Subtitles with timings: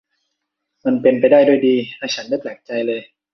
[0.85, 3.01] มันเป็นไปได้ด้วยดี และฉันไม่แปลกใจเลย